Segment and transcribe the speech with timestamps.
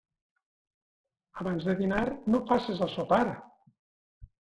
[1.43, 2.03] Abans de dinar
[2.33, 3.25] no faces el sopar.